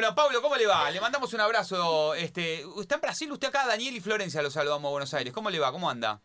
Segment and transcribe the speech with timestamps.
[0.00, 0.90] Bueno, Pablo, ¿cómo le va?
[0.90, 2.14] Le mandamos un abrazo.
[2.14, 3.30] Este, ¿Está en Brasil?
[3.32, 5.30] Usted acá, Daniel y Florencia, lo saludamos a Buenos Aires.
[5.30, 5.70] ¿Cómo le va?
[5.72, 6.22] ¿Cómo anda?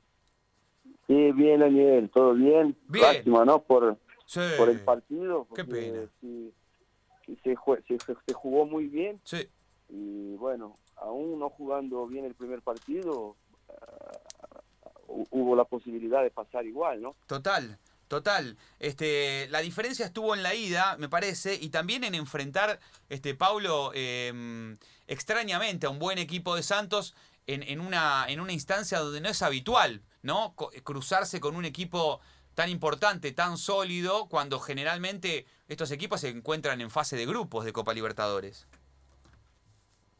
[1.08, 2.78] Sí, bien, Daniel, todo bien.
[2.88, 3.04] Bien.
[3.04, 3.62] Lástima, ¿no?
[3.64, 4.40] Por, Sí.
[4.58, 5.46] por el partido.
[5.54, 6.08] Qué pena.
[6.22, 6.54] sí,
[7.44, 7.54] se,
[8.34, 9.46] jugó muy bien Sí.
[9.90, 13.36] y bueno, aún no jugando bien el primer partido,
[13.68, 14.62] ah,
[15.10, 17.14] hu- hubo la posibilidad de pasar igual, ¿no?
[17.28, 18.58] Total, total.
[18.80, 22.80] Este, la diferencia estuvo en la ida, me parece, y también en enfrentar,
[23.10, 24.78] este, Paulo, eh,
[25.08, 27.16] extrañamente a un buen equipo de Santos
[27.48, 30.56] en, en una, en una instancia donde no es habitual, ¿no?
[30.84, 32.20] Cruzarse con un equipo
[32.56, 37.74] tan importante, tan sólido, cuando generalmente estos equipos se encuentran en fase de grupos de
[37.74, 38.66] Copa Libertadores.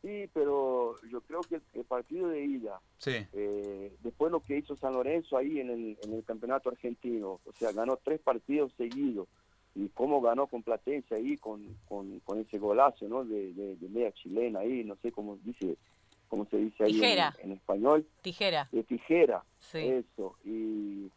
[0.06, 4.58] Sí, pero yo creo que el, el partido de ida, Sí, eh, después lo que
[4.60, 8.72] hizo San Lorenzo ahí en el, en el campeonato argentino, o sea, ganó tres partidos
[8.78, 9.28] seguidos
[9.74, 13.26] y cómo ganó con Platense ahí con, con, con ese golazo, ¿no?
[13.26, 15.76] De, de, de media chilena ahí, no sé cómo dice,
[16.28, 17.36] cómo se dice ahí en, Tijera.
[17.40, 18.70] en español, Tijera.
[18.72, 19.80] de tijera, Sí.
[19.80, 20.36] eso.
[20.46, 21.10] Y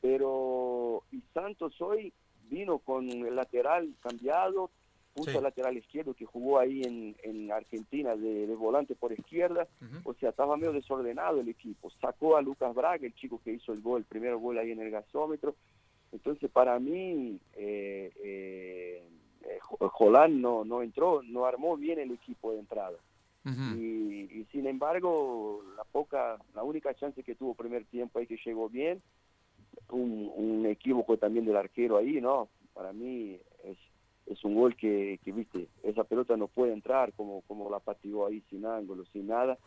[0.00, 2.12] pero y Santos hoy
[2.50, 4.70] vino con el lateral cambiado,
[5.18, 5.40] puso Sí.
[5.42, 9.66] lateral izquierdo que jugó ahí en, en Argentina de, de volante por izquierda.
[9.82, 10.10] Ujú.
[10.10, 11.90] O sea, estaba medio desordenado el equipo.
[12.00, 14.80] Sacó a Lucas Braga, el chico que hizo el gol, el primer gol ahí en
[14.80, 15.54] el gasómetro.
[16.12, 19.02] Entonces, para mí, eh, eh,
[19.42, 22.96] eh, Jo- Jolán no, no entró, no armó bien el equipo de entrada.
[23.78, 28.36] Y, y sin embargo, la poca, la única chance que tuvo primer tiempo ahí que
[28.44, 29.00] llegó bien,
[29.90, 32.48] un, un equívoco también del arquero ahí, ¿no?
[32.74, 33.38] Para mí
[34.30, 38.26] es, un gol que, que, viste, esa pelota no puede entrar como, como la patigó
[38.26, 39.58] ahí sin ángulo, sin nada,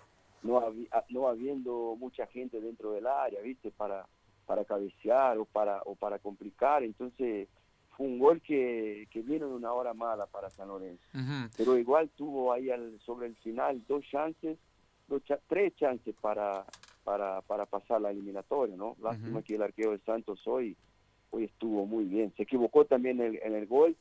[0.42, 4.08] no, habi- ah, no habiendo mucha gente dentro del área, viste, para,
[4.45, 7.48] para cabecear o para, o para complicar, entonces
[7.95, 11.50] fue un gol que, que vino en una hora mala para San Lorenzo Ujú.
[11.58, 14.58] pero igual tuvo ahí al, sobre el final dos chances,
[15.08, 16.66] dos tres chances para,
[17.03, 18.96] para, para pasar la eliminatoria, ¿no?
[19.02, 19.44] Lástima Ujú.
[19.44, 20.78] que el arquero de Santos hoy,
[21.31, 22.34] hoy estuvo muy bien.
[22.38, 23.96] Se equivocó también en el, en el gol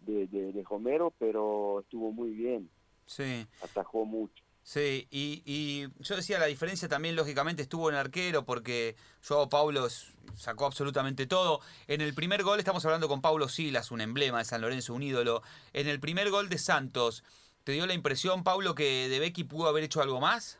[0.00, 2.70] de, de, de Romero, pero estuvo muy bien,
[3.06, 3.46] Sí.
[3.62, 4.42] atajó mucho.
[4.62, 8.94] Sí, y, y yo decía, la diferencia también lógicamente estuvo en el arquero porque
[9.26, 9.88] Joao Paulo
[10.34, 11.60] sacó absolutamente todo.
[11.88, 15.02] En el primer gol estamos hablando con Paulo Silas, un emblema de San Lorenzo, un
[15.02, 15.42] ídolo.
[15.72, 17.24] En el primer gol de Santos,
[17.64, 20.58] ¿te dio la impresión, Paulo, que De Becky pudo haber hecho algo más?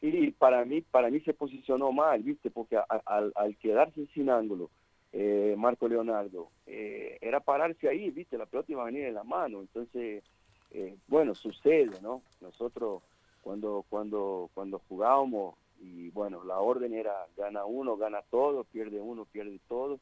[0.00, 2.50] Y para mí, para mí se posicionó mal, ¿viste?
[2.50, 2.76] Porque
[3.06, 4.70] al quedarse sin ángulo,
[5.16, 8.36] eh, Marco Leonardo, eh, era pararse ahí, ¿viste?
[8.36, 9.60] La pelota iba a venir en la mano.
[9.60, 10.24] Entonces,
[10.72, 12.22] eh, bueno, sucede, ¿no?
[12.40, 13.00] Nosotros
[13.40, 19.24] cuando, cuando, cuando jugábamos, y bueno, la orden era gana uno, gana todo, pierde uno,
[19.24, 20.00] pierde todo.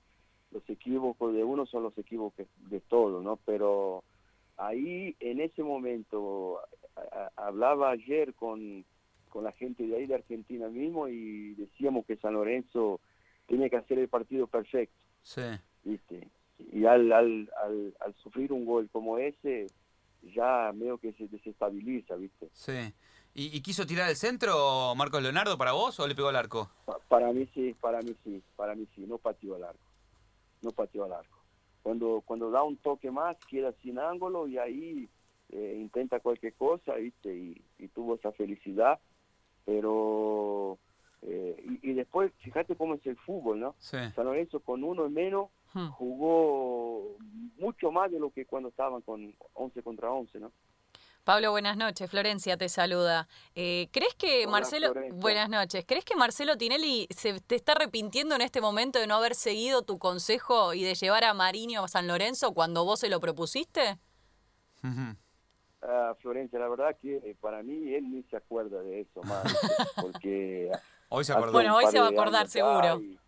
[0.51, 3.39] Los equívocos de uno son los equívocos de todos, ¿no?
[3.45, 4.05] Pero
[4.57, 6.59] ahí, en ese momento,
[7.37, 8.83] hablaba ayer con,
[9.29, 12.99] con la gente de ahí de Argentina mismo y decíamos que San Lorenzo
[13.47, 15.43] tiene que hacer el partido perfecto, Sí.
[15.85, 16.29] ¿viste?
[16.73, 19.67] Y al, al, al, al sufrir un gol como ese,
[20.23, 22.49] ya medio que se desestabiliza, ¿viste?
[22.53, 22.93] Sí.
[23.35, 26.71] ¿Y, y quiso tirar el centro Marcos Leonardo para vos o le pegó al arco?
[26.85, 29.87] Pa- para mí sí, para mí sí, para mí sí, no pateó al arco,
[30.63, 31.39] no pateó al arco.
[31.83, 35.09] Cuando, cuando da un toque más, queda sin ángulo y ahí
[35.51, 37.35] eh, intenta cualquier cosa, ¿viste?
[37.37, 39.01] Y, y tuvo esa felicidad,
[39.65, 40.79] pero...
[41.23, 43.75] eh, y, y después, fíjate cómo es el fútbol, ¿no?
[43.79, 43.97] Sí.
[44.15, 45.89] San Lorenzo con uno en menos Hmm.
[45.89, 47.17] jugó
[47.57, 50.53] mucho más de lo que cuando estaban con 11 contra 11, ¿no?
[51.25, 52.11] Pablo, buenas noches.
[52.11, 53.29] Florencia te saluda.
[53.55, 54.93] Eh, ¿Crees que Hola, Marcelo...
[54.93, 55.21] Florencia.
[55.21, 55.85] Buenas noches.
[55.87, 59.83] ¿Crees que Marcelo Tinelli se te está arrepintiendo en este momento de no haber seguido
[59.83, 63.99] tu consejo y de llevar a Mariño a San Lorenzo cuando vos se lo propusiste?
[65.85, 69.43] Ah, Florencia, la verdad que eh, para mí él ni se acuerda de eso más,
[70.01, 70.71] porque
[71.15, 71.53] Hoy se acordó.
[71.53, 73.01] Bueno, hoy se va a acordar, seguro.
[73.03, 73.19] Y,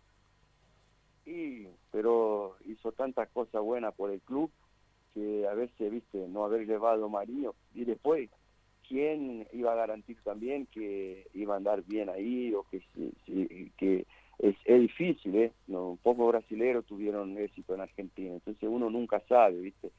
[1.31, 4.51] y- pero hizo tantas cosas buenas por el club
[5.13, 8.29] que a veces, viste, no haber llevado a Marinho y después,
[8.87, 13.71] ¿quién iba a garantizar también que iba a andar bien ahí o que, si- si-
[13.77, 14.05] que
[14.39, 15.53] es, es difícil, ¿eh?
[15.67, 19.91] No, pocos brasileños tuvieron éxito en Argentina, entonces uno nunca sabe, ¿viste?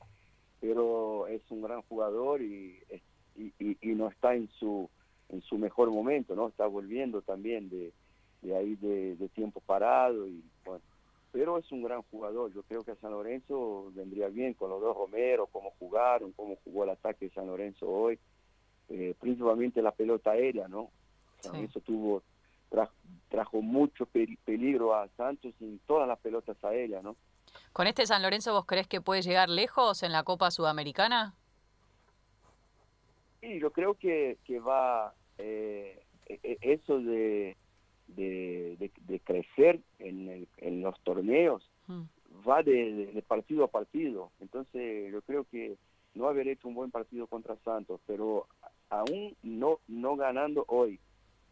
[0.60, 3.02] Pero es un gran jugador y, es-
[3.36, 4.90] y, y- y no está en su
[5.28, 6.48] en su mejor momento, ¿no?
[6.48, 7.92] Está volviendo también de,
[8.42, 10.82] de ahí de, de tiempo parado y bueno,
[11.32, 12.52] pero es un gran jugador.
[12.54, 16.56] Yo creo que a San Lorenzo vendría bien con los dos Romero, cómo jugaron, cómo
[16.64, 18.18] jugó el ataque de San Lorenzo hoy,
[18.88, 20.90] eh, principalmente la pelota aérea, ¿no?
[21.40, 21.56] San Sí.
[21.58, 22.22] Lorenzo tuvo
[22.70, 22.90] tra-
[23.28, 27.16] trajo mucho pe- peligro a Santos en todas las pelotas aéreas, ¿no?
[27.72, 31.34] ¿Con este San Lorenzo vos crees que puede llegar lejos en la Copa Sudamericana?
[33.46, 37.56] Sí, yo creo que, que va eh, e, e, eso de,
[38.08, 42.02] de, de, crecer en, en, los torneos mm.
[42.48, 44.32] va de, de, partido a partido.
[44.40, 45.76] Entonces yo creo que
[46.14, 48.48] no haber hecho un buen partido contra Santos, pero
[48.90, 50.98] aún no, no ganando hoy,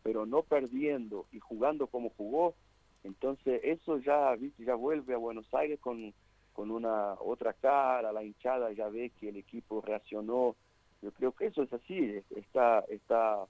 [0.02, 2.56] pero no perdiendo y jugando como jugó,
[3.04, 6.12] entonces eso ya, ya vuelve a Buenos Aires con,
[6.54, 10.56] con una otra cara, la hinchada ya ve que el equipo reaccionó.
[11.04, 13.44] Yo creo que eso es así, está, está.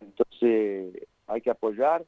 [0.00, 2.06] Entonces hay que apoyar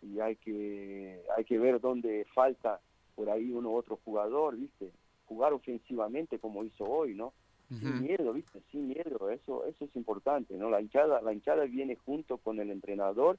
[0.00, 2.80] y hay que, hay que ver dónde falta
[3.14, 4.90] por ahí uno u otro jugador, ¿viste?
[5.26, 7.34] Jugar ofensivamente como hizo hoy, ¿no?
[7.68, 8.62] Sin miedo, ¿viste?
[8.70, 10.70] Sin miedo, eso, eso es importante, ¿no?
[10.70, 13.38] La hinchada, la hinchada viene junto con el entrenador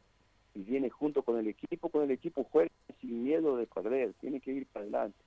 [0.54, 2.72] y viene junto con el equipo, con el equipo juega
[3.02, 5.18] sin miedo de perder, tiene que ir para adelante.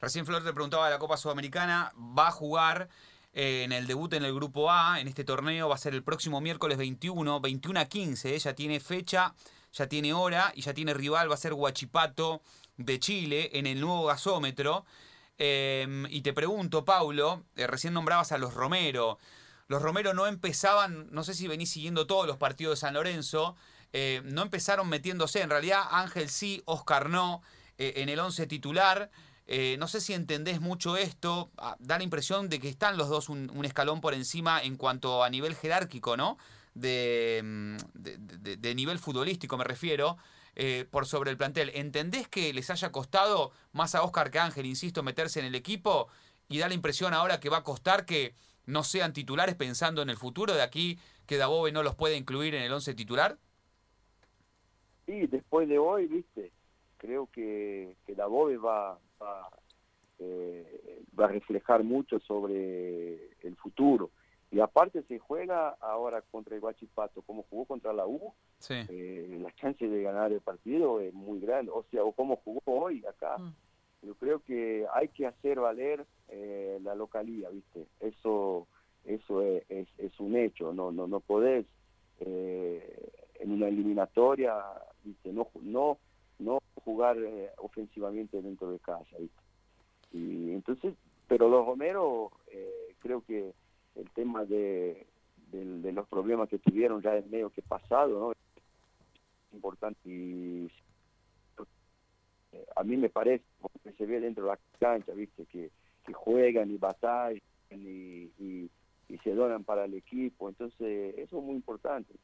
[0.00, 2.88] Recién Flor te preguntaba de la Copa Sudamericana, va a jugar
[3.32, 6.02] eh, en el debut en el Grupo A, en este torneo va a ser el
[6.02, 9.34] próximo miércoles 21, 21 a 15, ya tiene fecha,
[9.72, 12.40] ya tiene hora y ya tiene rival, va a ser Huachipato
[12.76, 14.84] de Chile en el nuevo gasómetro.
[15.38, 19.18] Em, y te pregunto, Paulo, eh, recién nombrabas a los Romero.
[19.68, 23.56] Los Romero no empezaban, no sé si venís siguiendo todos los partidos de San Lorenzo,
[23.98, 25.40] eh, no empezaron metiéndose.
[25.40, 27.40] En realidad, Ángel sí, Oscar no,
[27.78, 29.10] eh, en el 11 titular.
[29.46, 31.50] Eh, no sé si entendés mucho esto.
[31.56, 35.24] Ah, da la impresión de que están los dos un, escalón por encima en cuanto
[35.24, 36.36] a nivel jerárquico, ¿no?
[36.74, 40.18] De, mm, nivel futbolístico, me refiero.
[40.90, 41.70] por sobre el plantel.
[41.74, 46.08] ¿Entendés que les haya costado más a Oscar que Ángel, insisto, meterse en el equipo?
[46.48, 48.34] Y da la impresión ahora que va a costar que
[48.66, 52.54] no sean titulares pensando en el futuro de aquí, que Dabove no los puede incluir
[52.54, 53.38] en el 11 titular?
[55.06, 56.52] Sí, después de hoy, viste,
[56.98, 59.48] creo que, que la BOBE va, va,
[60.18, 64.10] eh, va a reflejar mucho sobre el futuro.
[64.50, 68.32] Y aparte se juega ahora contra el Guachipato, como jugó contra la U,
[68.68, 71.72] eh, la chance de ganar el partido es muy grande.
[71.72, 73.38] O sea, o como jugó hoy acá.
[73.38, 73.54] Mm.
[74.02, 77.86] Yo creo que hay que hacer valer eh, la localía, ¿viste?
[78.00, 78.68] Eso
[79.04, 81.64] eso es, es, un hecho, no no no podés
[82.20, 84.54] eh, en una eliminatoria
[85.24, 85.98] no no
[86.38, 89.16] no jugar eh, ofensivamente dentro de casa
[90.12, 90.94] y entonces
[91.28, 93.52] pero los Romero eh, creo que
[93.96, 95.06] el tema de,
[95.50, 98.32] de, los problemas que tuvieron ya es medio que pasado no
[99.52, 100.70] importante y
[102.74, 103.44] a mí me parece
[103.82, 105.70] que se ve dentro de la cancha viste que,
[106.04, 108.70] que juegan y batallan y, y,
[109.08, 110.48] y se donan para el equipo.
[110.48, 112.14] Entonces eso es muy importante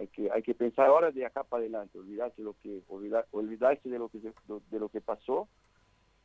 [0.00, 3.88] hay que hay que pensar ahora de acá para adelante olvidarse lo que olvidar, olvidarse
[3.88, 5.46] de lo que de lo que pasó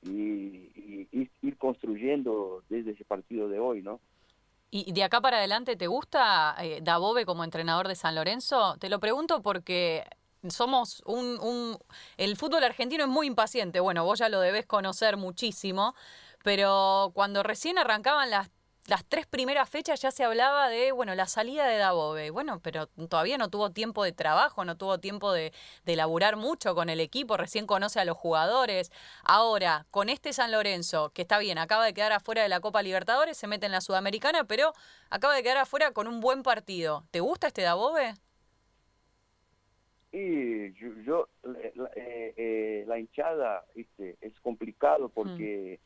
[0.01, 1.07] y,
[1.41, 3.99] ir construyendo desde ese partido de hoy no
[4.71, 8.89] y de acá para adelante te gusta eh, Dabove como entrenador de San Lorenzo te
[8.89, 10.05] lo pregunto porque
[10.47, 11.77] somos un, un
[12.17, 13.79] el fútbol argentino es muy impaciente.
[13.79, 15.95] Bueno vos ya lo debes conocer muchísimo
[16.43, 18.49] pero cuando recién arrancaban las
[18.87, 22.29] las tres primeras fechas ya se hablaba de, bueno, la salida de Dabove.
[22.29, 25.51] Bueno, pero todavía no tuvo tiempo de trabajo, no tuvo tiempo de,
[25.85, 28.91] de laburar mucho con el equipo, recién conoce a los jugadores.
[29.23, 32.83] Ahora, con este San Lorenzo, que está bien, acaba de quedar afuera de la Copa
[32.83, 34.73] Libertadores, se mete en la Sudamericana, pero
[35.09, 37.05] acaba de quedar afuera con un buen partido.
[37.11, 38.13] ¿Te gusta este Dabove?
[40.11, 40.73] Sí,
[41.05, 44.15] yo, la, eh, eh, la hinchada ¿viste?
[44.21, 45.79] es complicado porque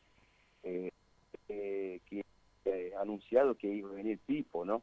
[0.62, 0.68] mm.
[0.68, 0.92] eh,
[1.48, 2.00] eh
[2.64, 4.82] eh, anunciado que iba a venir Pipo, ¿no?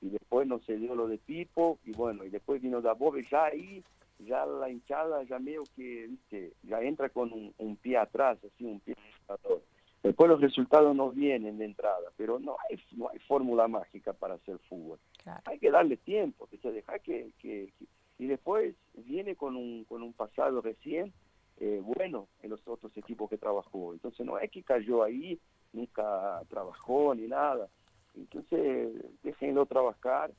[0.00, 3.46] Y después no se dio lo de Pipo, y bueno, y después vino Dabove, ya
[3.46, 3.82] ahí,
[4.18, 8.80] ya la hinchada, ya medio que, viste, ya entra con un, pie atrás, así, un
[8.80, 8.96] pie
[9.28, 9.58] atrás.
[10.02, 14.34] Después los resultados no vienen de entrada, pero no hay, no hay fórmula mágica para
[14.34, 14.98] hacer fútbol.
[15.46, 17.72] Hay que darle tiempo, que se deja que, que,
[18.18, 21.12] y después viene con un, con un pasado recién
[21.58, 23.92] eh, bueno en los otros equipos que trabajó.
[23.92, 25.38] Entonces no es que cayó ahí
[25.74, 27.68] nunca trabajó ni nada.
[28.16, 30.32] Entonces, déjenlo trabajar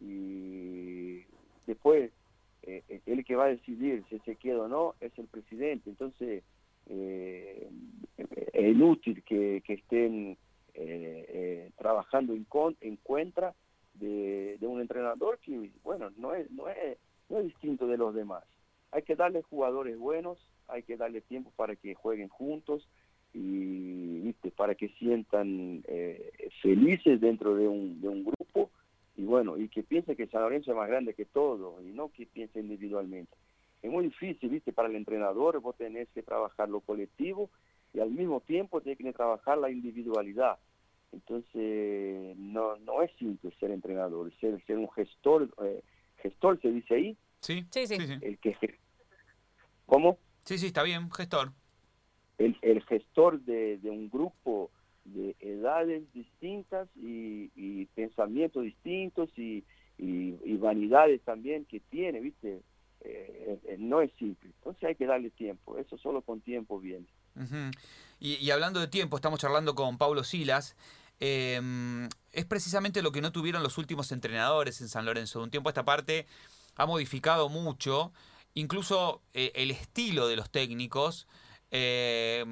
[0.00, 1.24] y
[1.66, 2.10] después
[2.62, 5.90] eh, eh, el que va a decidir si se queda o no es el presidente.
[5.90, 6.42] Entonces,
[6.88, 7.68] eh,
[8.52, 10.36] es inútil que, estén
[11.76, 13.54] trabajando en, con, en contra
[13.94, 18.44] de, un entrenador que, bueno, no es, no, es, no es distinto de los demás.
[18.90, 20.38] Hay que darle jugadores buenos,
[20.68, 22.88] hay que darle tiempo para que jueguen juntos,
[23.36, 24.50] y ¿viste?
[24.50, 28.70] para que sientan eh, felices dentro de un, de un grupo
[29.16, 32.10] y bueno, y que piensen que San Lorenzo es más grande que todo y no
[32.10, 33.34] que piense individualmente.
[33.82, 34.72] Es muy difícil, ¿viste?
[34.72, 37.50] Para el entrenador vos tenés que trabajar lo colectivo
[37.92, 40.58] y al mismo tiempo tenés que trabajar la individualidad.
[41.12, 45.82] Entonces, no, no es simple ser entrenador, ser, ser un gestor, eh,
[46.22, 47.96] gestor se dice ahí, Sí, Sí, sí.
[48.22, 48.56] el que...
[49.84, 50.18] ¿Cómo?
[50.44, 51.52] Sí, sí, está bien, gestor.
[52.38, 54.70] El, el gestor de, de un grupo
[55.04, 59.64] de edades distintas y, y pensamientos distintos y,
[59.98, 62.62] y, vanidades también que tiene, ¿viste?
[63.00, 64.50] Eh, eh, no es simple.
[64.58, 65.78] Entonces hay que darle tiempo.
[65.78, 67.06] Eso solo con tiempo viene.
[68.18, 70.76] Y, hablando de tiempo, estamos charlando con Pablo Silas.
[71.20, 71.60] Eh,
[72.32, 75.38] es precisamente lo que no tuvieron los últimos entrenadores en San Lorenzo.
[75.38, 76.26] De un tiempo a esta parte
[76.76, 78.12] ha modificado mucho,
[78.54, 81.26] incluso eh, el estilo de los técnicos.
[81.70, 82.44] Eh,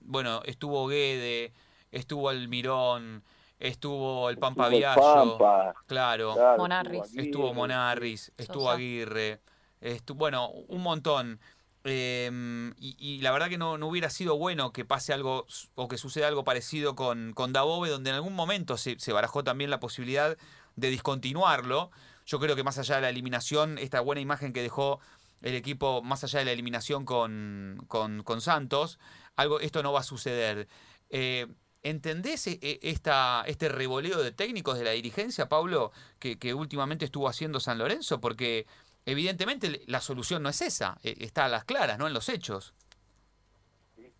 [0.00, 1.52] bueno, estuvo Guede,
[1.92, 3.22] estuvo Almirón,
[3.58, 7.02] estuvo el Pampa Estuvo el Viallo, Pampa, claro, claro, Monarris.
[7.04, 8.70] estuvo estuvo Monarris, estuvo.
[8.70, 9.40] Aguirre,
[9.80, 11.40] estu- bueno, un montón.
[11.86, 15.86] Eh, y, y la verdad que no, no hubiera sido bueno que pase algo o
[15.86, 19.68] que suceda algo parecido con, con Dabove, donde en algún momento se, se barajó también
[19.68, 20.36] la posibilidad
[20.76, 21.90] de discontinuarlo.
[22.24, 24.98] Yo creo que más allá de la eliminación, esta buena imagen que dejó
[25.44, 28.98] el equipo, más allá de la eliminación con, con, con Santos,
[29.36, 30.68] algo, esto no va a suceder.
[31.10, 31.46] Eh,
[31.82, 37.04] ¿Entendés e- e- esta, este revoleo de técnicos de la dirigencia, Pablo, que, que últimamente
[37.04, 38.22] estuvo haciendo San Lorenzo?
[38.22, 38.66] Porque
[39.04, 42.06] evidentemente la solución no es esa, eh, está a las claras, ¿no?
[42.06, 42.72] En los hechos.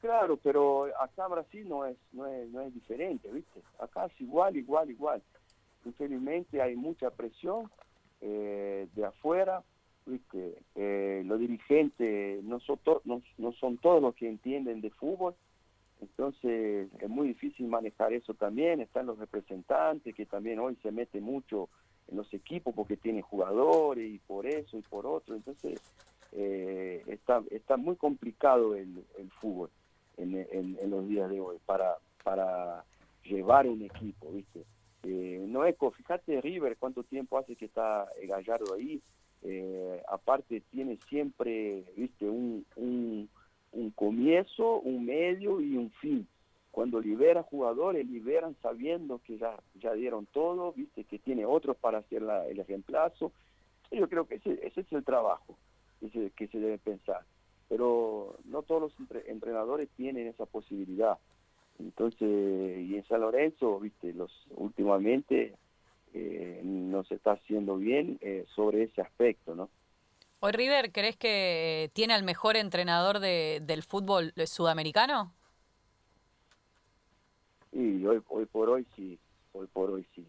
[0.02, 3.62] Claro, pero acá Brasil no es, no es, no es diferente, ¿viste?
[3.80, 5.22] Acá es igual, igual, igual.
[5.86, 7.70] Infelizmente hay mucha presión
[8.20, 9.62] eh, de afuera,
[10.06, 10.54] ¿viste?
[10.74, 15.34] Eh, los dirigentes no son, no, no son todos los que entienden de fútbol,
[16.00, 18.80] entonces es muy difícil manejar eso también.
[18.80, 21.68] Están los representantes que también hoy se meten mucho
[22.08, 25.80] en los equipos porque tienen jugadores y por eso y por otro, entonces
[26.32, 29.70] eh, está, está muy complicado el, el fútbol
[30.16, 32.84] en, los días de hoy para, para
[33.22, 34.64] llevar un equipo, ¿viste?
[35.04, 39.00] Eh, no es, co- fíjate River cuánto tiempo hace que está eh, Gallardo ahí,
[39.44, 42.28] eh, aparte tiene siempre, ¿viste?
[42.28, 43.28] Un, un,
[43.94, 46.26] comienzo, un medio y un fin.
[46.70, 51.04] Cuando libera jugadores, liberan sabiendo que ya, ya dieron todo, ¿viste?
[51.04, 53.32] Que tiene otros para hacer la- el reemplazo.
[53.92, 55.56] Yo creo que ese, es el trabajo
[56.00, 57.20] que se, que se debe pensar
[57.66, 61.18] pero no todos los entre- entrenadores tienen esa posibilidad.
[61.78, 65.54] Entonces, y en San Lorenzo, viste, los últimamente
[66.14, 69.68] eh, no se está haciendo bien eh, sobre ese aspecto, ¿no?
[70.40, 75.34] ¿Hoy River crees que tiene al mejor entrenador de- del fútbol sudamericano?
[77.72, 79.18] Y hoy, hoy por hoy sí,
[79.52, 80.26] hoy por hoy sí.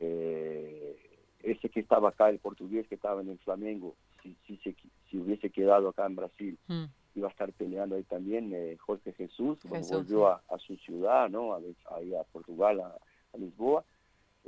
[0.00, 0.96] Eh,
[1.40, 4.76] ese que estaba acá, el portugués que estaba en el Flamengo, si, si, se,
[5.10, 6.84] si hubiese quedado acá en Brasil, Mm.
[7.14, 11.28] iba a estar peleando ahí también eh, Jorge Jesús, Jesús, volvió a, a su ciudad,
[11.30, 11.54] ¿no?
[11.54, 11.60] A,
[11.96, 12.96] ahí a Portugal, a,
[13.32, 13.84] a Lisboa,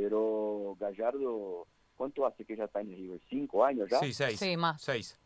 [0.00, 3.20] pero Gallardo, ¿cuánto hace que ya está en River?
[3.28, 3.98] ¿Cinco años ya?
[3.98, 4.38] Sí, seis.
[4.38, 4.80] Sí, más.
[4.80, 5.18] Seis.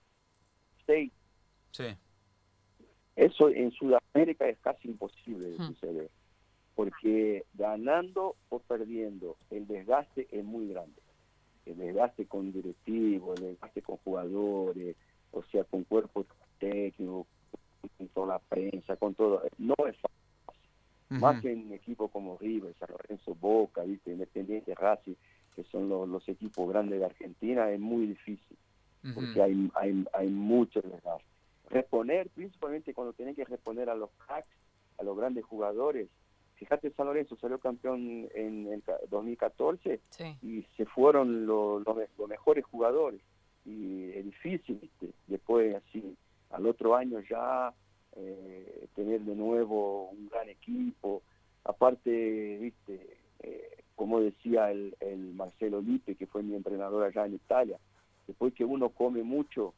[0.84, 1.12] Seis.
[1.70, 1.84] Sí.
[3.14, 5.66] Eso en Sudamérica es casi imposible de Hmm.
[5.68, 6.10] suceder,
[6.74, 11.00] porque ganando o perdiendo, el desgaste es muy grande.
[11.66, 14.96] El desgaste con directivos, el desgaste con jugadores,
[15.30, 16.26] o sea, con cuerpo
[16.58, 17.26] técnico,
[17.96, 19.42] con toda la prensa, con todo.
[19.58, 20.23] No es fácil.
[21.10, 21.48] Más Ujú.
[21.48, 24.10] en equipos como River, San Lorenzo, Boca, ¿viste?
[24.12, 25.14] Independiente, Racing,
[25.54, 28.56] que son los, los equipos grandes de Argentina, es muy difícil
[29.04, 29.14] Ujú.
[29.14, 31.24] porque hay, hay, hay mucho desgaste.
[31.70, 34.48] Reponer, principalmente cuando tienen que reponer a los cracks,
[34.98, 36.08] a los grandes jugadores.
[36.56, 40.36] Fíjate, San Lorenzo salió campeón en el ca- 2014 Sí.
[40.40, 43.20] y se fueron los, los, los mejores jugadores.
[43.66, 45.10] Y es difícil, ¿viste?
[45.26, 46.16] Después, así,
[46.50, 47.72] al otro año ya
[48.16, 51.22] eh, tener de nuevo un gran equipo.
[51.64, 53.18] Aparte, ¿viste?
[53.40, 57.78] Eh, como decía el, el Marcelo Lipe, que fue mi entrenador allá en Italia,
[58.26, 59.74] después que uno come mucho,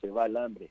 [0.00, 0.70] se va al hambre.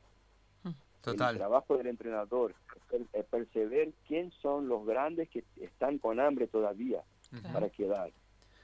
[0.66, 0.76] El
[1.16, 1.38] Total.
[1.38, 6.48] trabajo del entrenador es per- es perceber quién son los grandes que están con hambre
[6.48, 7.02] todavía
[7.54, 8.12] para quedar.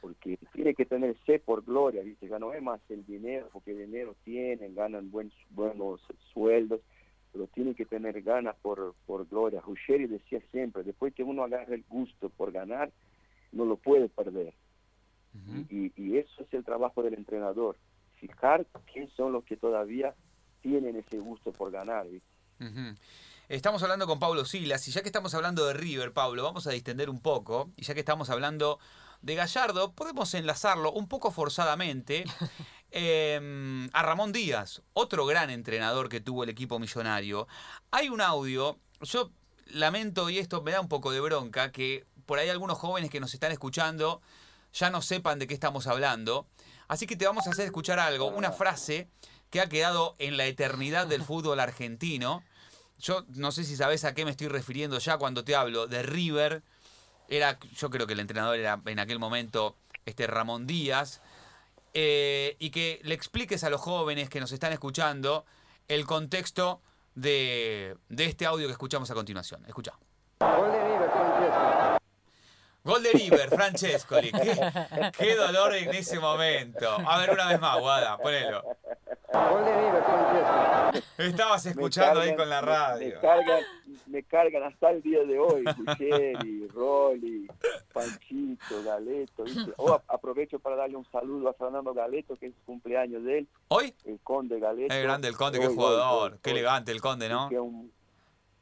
[0.01, 2.27] Porque tiene que tener sed por gloria, ¿viste?
[2.27, 6.01] Ya no es más el dinero, porque el dinero tienen, ganan buen, buenos
[6.33, 6.81] sueldos,
[7.35, 9.59] pero tiene que tener ganas por, por gloria.
[9.59, 12.93] Ruggeri decía siempre, después que uno agarra el gusto por ganar,
[13.51, 14.53] no lo puede perder.
[15.69, 17.75] Y, y eso es el trabajo del entrenador,
[18.21, 20.15] fijar quién son los que todavía
[20.61, 22.07] tienen ese gusto por ganar.
[23.49, 26.71] Estamos hablando con Pablo Silas y ya que estamos hablando de River, Pablo, vamos a
[26.71, 28.79] distender un poco y ya que estamos hablando
[29.21, 32.23] de Gallardo, podemos enlazarlo un poco forzadamente
[32.97, 37.45] eh, a Ramón Díaz, otro gran entrenador que tuvo el equipo millonario.
[37.91, 39.31] Hay un audio, yo
[39.67, 43.19] lamento y esto me da un poco de bronca, que por ahí algunos jóvenes que
[43.19, 44.21] nos están escuchando
[44.73, 46.47] ya no sepan de qué estamos hablando.
[46.87, 49.09] Así que te vamos a hacer escuchar algo, una frase
[49.49, 52.43] que ha quedado en la eternidad del fútbol argentino.
[52.97, 56.01] Yo no sé si sabes a qué me estoy refiriendo ya cuando te hablo de
[56.01, 56.63] River.
[57.27, 59.75] Era, yo creo que el entrenador era en aquel momento
[60.05, 61.21] este Ramón Díaz.
[61.97, 65.45] Eh, y que le expliques a los jóvenes que nos están escuchando
[65.87, 66.81] el contexto
[67.15, 69.63] de, de este audio que escuchamos a continuación.
[69.65, 69.93] Escucha.
[70.41, 71.97] Gol de River, Francesco.
[72.83, 74.31] Gol de River, Francescoli.
[74.31, 76.97] Qué, qué dolor en ese momento.
[77.07, 78.61] A ver, una vez más, Guada, ponelo.
[79.31, 81.13] Gol de River, Francesco.
[81.23, 83.15] Estabas escuchando ahí con la me- radio.
[83.15, 83.63] Me, cargan,
[84.15, 85.65] me cargan hasta el día de hoy.
[85.75, 87.47] Cucheri, Rolly,
[87.91, 89.43] Panchito, Galeto.
[89.43, 89.73] ¿viste?
[89.77, 93.93] Oh, aprovecho para darle un saludo a Fernando Galeto, que es cumpleaños de él, ¿Hoy?
[94.05, 94.93] el conde Galeto.
[94.93, 96.31] Es grande el Conde, qué Hoy, jugador.
[96.33, 97.49] hoy, Qué elegante el Conde, ¿no?
[97.49, 97.91] Que un,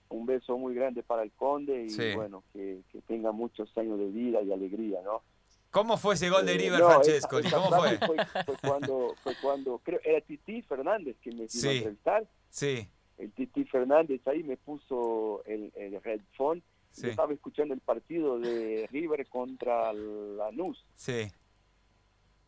[0.09, 2.13] un beso muy grande para el conde y Sí.
[2.15, 5.21] bueno, que, que tenga muchos años de vida y alegría, ¿no?
[5.69, 7.97] ¿Cómo fue ese gol de Eh, River, no, esa- esa ¿Cómo fue?
[7.99, 11.67] Fue, fue cuando, fue cuando, creo, era Titi Fernández que me vino Sí.
[11.67, 12.27] a entrevistar.
[12.49, 16.61] Sí, El Titi Fernández ahí me puso el, el headphone.
[16.91, 17.03] Sí.
[17.03, 21.27] Yo estaba escuchando el partido de River contra Lanús sí.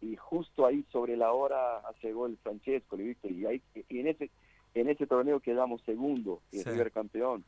[0.01, 3.31] y justo ahí sobre la hora hace gol Francesco, ¿viste?
[3.31, 4.29] Y, ahí, y en ese
[4.75, 6.69] en ese torneo quedamos segundo y Sí.
[6.69, 7.43] River campeón.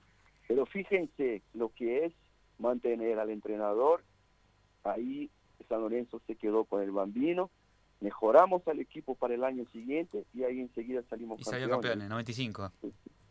[0.47, 2.13] Pero fíjense lo que es
[2.57, 4.01] mantener al entrenador.
[4.83, 5.29] Ahí
[5.67, 7.51] San Lorenzo se quedó con el bambino.
[7.99, 11.91] Mejoramos al equipo para el año siguiente y ahí enseguida salimos Y salió campeones.
[11.99, 12.71] campeón en 95.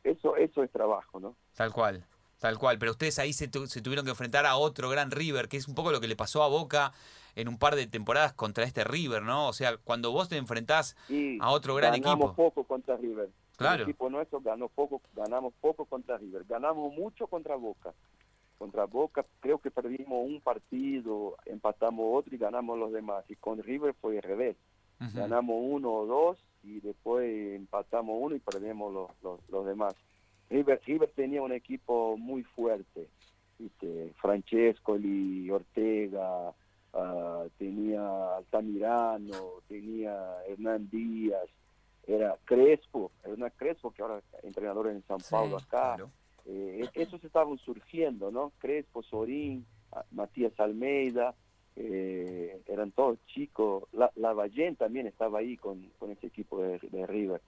[0.05, 1.37] Eso, eso es trabajo, ¿no?
[1.55, 2.05] Tal cual.
[2.39, 5.49] Tal cual, pero ustedes ahí se, tu- se tuvieron que enfrentar a otro gran River,
[5.49, 6.93] que es un poco lo que le pasó a Boca
[7.35, 9.49] en un par de temporadas contra este River, ¿no?
[9.49, 12.35] O sea, cuando vos te enfrentás Y a otro gran ganamos equipo.
[12.35, 13.31] poco contra River.
[13.57, 13.85] Claro.
[13.85, 16.45] El equipo nuestro ganó poco, ganamos poco contra River.
[16.47, 17.95] Ganamos mucho contra Boca.
[18.59, 23.25] Contra Boca creo que perdimos un partido, empatamos otro y ganamos los demás.
[23.29, 24.57] Y con River fue al revés.
[24.99, 29.95] Ganamos uno o dos y después empatamos uno y perdemos los, los, los demás.
[30.49, 33.09] River, River tenía un equipo muy fuerte.
[33.59, 34.13] ¿viste?
[34.21, 36.53] Francescoli, Ortega,
[36.93, 41.49] ah, tenía Altamirano, tenía Hernán Díaz,
[42.07, 45.97] era Crespo, Hernán Crespo, que ahora es entrenador en San Sí, Paulo acá.
[45.97, 46.11] Claro.
[46.49, 48.53] Eh, esos estaban surgiendo, ¿no?
[48.59, 51.35] Crespo, Sorín, ah, Matías Almeida,
[51.77, 53.85] eh, eran todos chicos.
[53.93, 57.41] La, Lavallén también estaba ahí con, con ese equipo de, de River.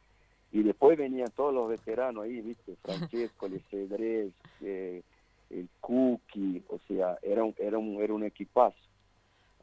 [0.51, 2.77] Y después venían todos los veteranos ahí, ¿viste?
[2.83, 5.03] Francesco, Cedrés, eh,
[5.51, 8.77] el Cookie, o sea, era un, era un, era un equipazo.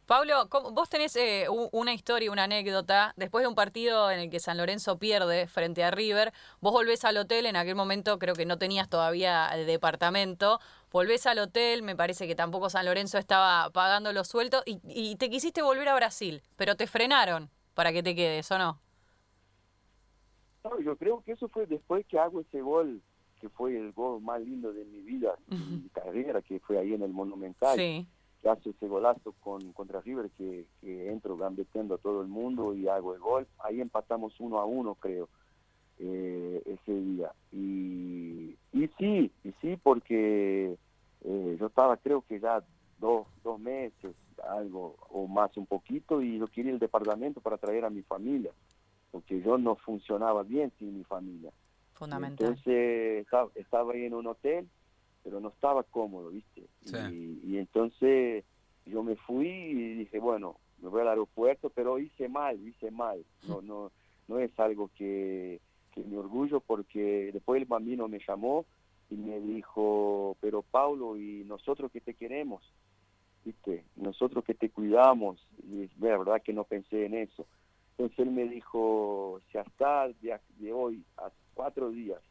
[0.06, 3.14] Pablo, ¿cómo- vos tenés eh, una historia, una anécdota.
[3.18, 7.04] Después de un partido en el que San Lorenzo pierde frente a River, vos volvés
[7.06, 10.60] al hotel, en aquel momento creo que no tenías todavía el departamento,
[10.92, 15.16] volvés al hotel, me parece que tampoco San Lorenzo estaba pagando los sueldos y, y
[15.16, 18.80] te quisiste volver a Brasil, pero te frenaron para que te quedes, ¿o no?
[20.64, 23.02] No, yo creo que eso fue después que hago ese gol,
[23.42, 27.02] que fue el gol más lindo de mi vida, mi carrera, que fue ahí en
[27.02, 27.76] el Monumental.
[27.76, 28.08] Sí.
[28.50, 32.88] Hace ese golazo con, contra River que, que entro gambeteando a todo el mundo y
[32.88, 33.48] hago el gol.
[33.60, 35.30] Ahí empatamos uno a uno, creo,
[36.00, 37.32] eh, ese día.
[37.52, 40.78] Y, y sí, y sí, porque
[41.24, 42.64] eh, yo estaba creo que ya
[43.00, 44.16] dos, dos meses,
[44.50, 48.52] algo o más un poquito, y yo quería el departamento para traer a mi familia,
[49.12, 51.52] porque yo no funcionaba bien sin mi familia.
[51.94, 52.48] Fundamental.
[52.48, 54.68] Entonces estaba, estaba ahí en un hotel,
[55.26, 56.68] pero no estaba cómodo, ¿viste?
[56.86, 56.96] Sí.
[57.12, 58.46] Y, y entonces
[58.86, 63.26] yo me fui y dije, bueno, me voy al aeropuerto, pero hice mal, hice mal.
[63.48, 63.92] No, no,
[64.28, 65.60] no es algo que,
[65.92, 68.66] que me orgullo porque después el bambino me llamó
[69.10, 72.62] y me dijo, pero Paulo, ¿y nosotros que te queremos?
[73.44, 73.84] ¿Viste?
[73.96, 75.44] Nosotros que te cuidamos.
[75.64, 77.48] Y la verdad que no pensé en eso.
[77.98, 82.22] Entonces él me dijo, si hasta de, de hoy a cuatro días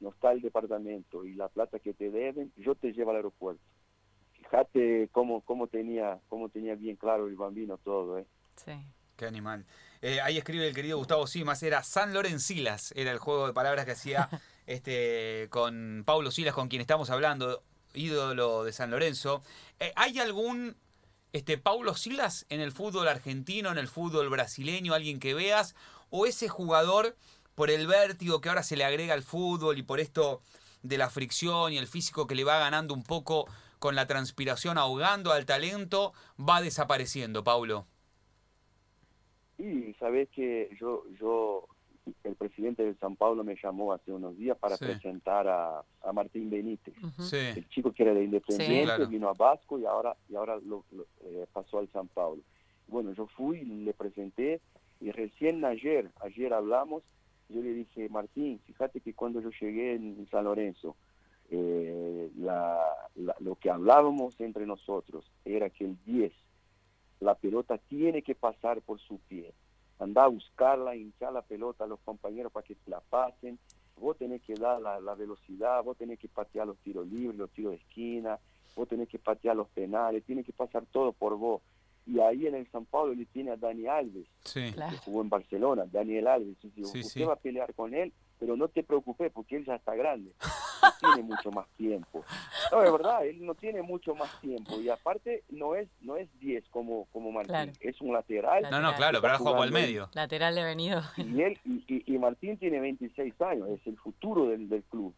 [0.00, 3.62] no está el departamento y la plata que te deben, yo te llevo al aeropuerto.
[4.32, 8.26] Fíjate cómo, cómo, tenía, cómo tenía bien claro el bambino todo, ¿eh?
[8.56, 8.72] Sí.
[9.16, 9.64] Qué animal.
[10.02, 13.84] Eh, ahí escribe el querido Gustavo Simas, era San Lorencilas, era el juego de palabras
[13.84, 14.28] que hacía
[14.66, 17.62] este con Paulo Silas, con quien estamos hablando,
[17.94, 19.42] ídolo de San Lorenzo.
[19.78, 20.76] Eh, ¿Hay algún
[21.32, 25.76] este Paulo Silas en el fútbol argentino, en el fútbol brasileño, alguien que veas?
[26.10, 27.16] ¿O ese jugador,
[27.54, 30.40] por el vértigo que ahora se le agrega al fútbol y por esto
[30.82, 33.46] de la fricción y el físico que le va ganando un poco
[33.78, 37.86] con la transpiración, ahogando al talento, va desapareciendo, Paulo?
[39.58, 41.66] Y sabes que yo, yo
[42.24, 44.84] el presidente de San Paulo me llamó hace unos días para Sí.
[44.84, 46.94] presentar a, a Martín Benítez.
[47.02, 47.22] Ujú.
[47.22, 47.36] Sí.
[47.36, 49.06] El chico que era de Independiente, Sí, claro.
[49.06, 52.42] vino a Vasco y ahora, y ahora lo, lo, eh, pasó al San Paulo.
[52.88, 54.60] Bueno, yo fui, le presenté
[55.00, 57.02] y recién ayer, ayer hablamos,
[57.48, 60.96] yo le dije, Martín, fíjate que cuando yo llegué en San Lorenzo,
[61.50, 62.80] eh, la,
[63.40, 66.32] lo que hablábamos entre nosotros era que el 10,
[67.20, 69.52] la pelota tiene que pasar por su pie.
[69.98, 73.58] Anda a buscarla, hinchar la pelota a los compañeros para que la pasen.
[74.00, 77.72] Vos tenés que dar la velocidad, vos tenés que patear los tiros libres, los tiros
[77.72, 78.40] de esquina,
[78.74, 81.62] vos tenés que patear los penales, tiene que pasar todo por vos.
[82.06, 84.72] Y ahí en el San Pablo le tiene a Dani Alves, Sí.
[84.72, 84.92] Claro.
[84.92, 86.56] que jugó en Barcelona, Daniel Alves.
[86.62, 87.24] Y digo, Sí, usted sí.
[87.24, 90.32] va a pelear con él, pero no te preocupes porque él ya está grande.
[90.42, 92.22] No tiene mucho más tiempo.
[92.70, 94.78] No, es verdad, él no tiene mucho más tiempo.
[94.80, 97.72] Y aparte, no es no es 10 como, como Martín, Claro.
[97.80, 98.64] es un lateral.
[98.70, 100.10] No, no, claro, pero ahora juega por el medio.
[100.12, 101.00] Lateral de venido.
[101.16, 105.14] Y, él, y, y- y Martín tiene 26 años, es el futuro del, del club.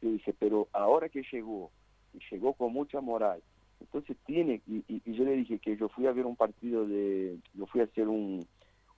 [0.00, 1.70] Yo dije, pero ahora que llegó,
[2.14, 3.42] y llegó con mucha moral,
[3.80, 6.84] entonces tiene, y, y- y yo le dije que yo fui a ver un partido
[6.84, 8.46] de, yo fui a hacer un,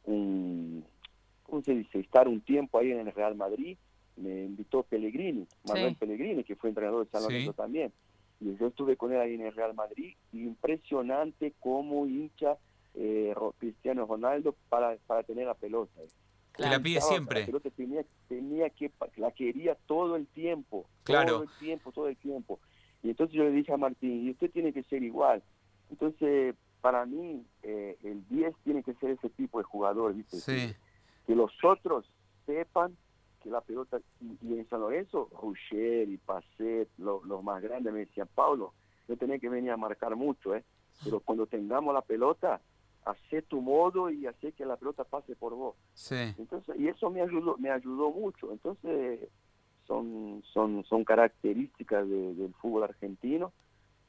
[0.05, 0.85] un
[1.45, 1.99] ¿cómo se dice?
[2.01, 3.77] Estar un tiempo ahí en el Real Madrid,
[4.17, 5.97] me invitó Pellegrini, Manuel Sí.
[5.97, 7.29] Pellegrini, que fue entrenador de San Sí.
[7.29, 7.93] Lorenzo también.
[8.41, 12.57] Y yo estuve con él ahí en el Real Madrid, impresionante cómo hincha
[12.95, 16.01] eh, Cristiano Ronaldo para, para tener la pelota.
[16.55, 17.41] Que la pide siempre.
[17.41, 20.87] La pelota tenía, tenía que, la quería todo el tiempo.
[21.05, 21.33] Claro.
[21.35, 22.61] Todo el tiempo, todo el tiempo.
[23.03, 25.43] Y entonces yo le dije a Martín, y usted tiene que ser igual.
[25.91, 30.37] Entonces, para mí, eh, el 10 tiene que ser ese tipo de jugador, ¿viste?
[30.39, 30.75] Sí.
[31.27, 32.05] Que, los otros
[32.47, 32.97] sepan
[33.43, 35.29] que la pelota, y, y en San Lorenzo,
[35.73, 38.73] y Pacet, lo- los más grandes me decían, Pablo,
[39.09, 40.65] no tenés que venir a marcar mucho, ¿eh?
[41.05, 42.61] Pero cuando tengamos la pelota,
[43.05, 45.75] hacé tu modo y hace que la pelota pase por vos.
[45.95, 46.35] Sí.
[46.39, 48.53] Entonces, y eso me ayudó, me ayudó mucho.
[48.53, 49.29] Entonces,
[50.03, 53.53] son, son, son características de- del fútbol argentino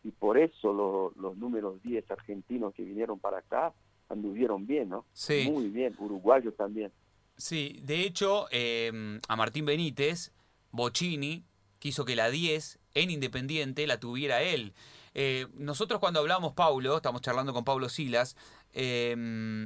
[0.04, 3.74] y por eso lo- los números 10 argentinos que vinieron para acá
[4.10, 5.06] anduvieron bien, ¿no?
[5.14, 5.48] Sí.
[5.52, 6.92] Muy bien, uruguayos también.
[7.36, 10.32] Sí, de hecho, eh, a Martín Benítez,
[10.72, 11.44] Bocini
[11.80, 14.74] quiso que la 10 en Independiente la tuviera él.
[15.16, 18.36] Eh, nosotros cuando hablamos, Paulo, estamos charlando con Pablo Silas,
[18.74, 19.16] eh,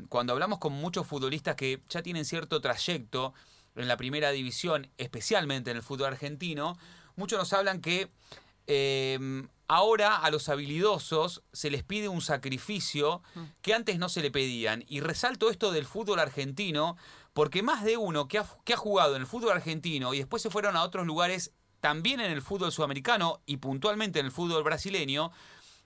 [0.10, 3.34] cuando hablamos con muchos futbolistas que ya tienen cierto trayecto
[3.78, 6.78] en la primera división, especialmente en el fútbol argentino,
[7.16, 8.10] muchos nos hablan que
[8.68, 13.22] eh, ahora a los habilidosos se les pide un sacrificio
[13.62, 14.84] que antes no se le pedían.
[14.88, 16.98] Y resalto esto del fútbol argentino
[17.34, 20.42] porque más de uno que ha, que ha jugado en el fútbol argentino y después
[20.42, 24.64] se fueron a otros lugares, también en el fútbol sudamericano y puntualmente en el fútbol
[24.64, 25.32] brasileño,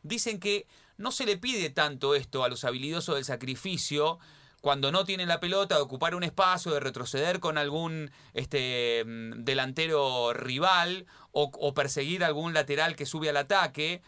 [0.04, 4.20] dicen que no se le pide tanto esto a los habilidosos del sacrificio
[4.62, 9.44] cuando no tienen la pelota, de ocupar un espacio, de retroceder con algún este, mm,
[9.44, 14.02] delantero rival o, o perseguir algún lateral que sube al ataque.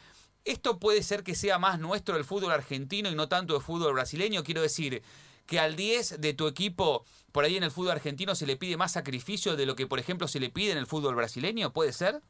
[0.46, 3.94] Esto puede ser que sea más nuestro el fútbol argentino y no tanto el fútbol
[3.94, 4.44] brasileño.
[4.44, 5.02] Quiero decir
[5.48, 8.78] que al 10 de tu equipo, por ahí en el fútbol argentino, se le pide
[8.78, 11.74] más sacrificio de lo que, por ejemplo, se le pide en el fútbol brasileño.
[11.74, 12.22] ¿Puede ser?